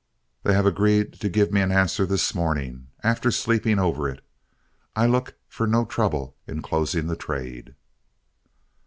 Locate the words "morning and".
2.33-2.89